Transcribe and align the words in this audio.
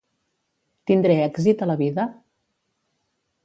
Tindré 0.91 1.19
èxit 1.27 1.63
a 1.65 1.67
la 1.73 1.77
vida? 1.85 2.09